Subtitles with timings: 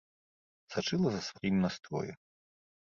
[0.77, 2.19] Сачыла за сваім настроем.